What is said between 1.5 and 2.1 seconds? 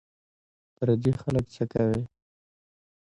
څه کوې